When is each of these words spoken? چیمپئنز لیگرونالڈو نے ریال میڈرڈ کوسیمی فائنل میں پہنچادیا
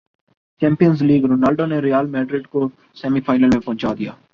چیمپئنز 0.61 1.01
لیگرونالڈو 1.03 1.65
نے 1.65 1.79
ریال 1.79 2.05
میڈرڈ 2.07 2.47
کوسیمی 2.47 3.21
فائنل 3.25 3.49
میں 3.49 3.59
پہنچادیا 3.59 4.11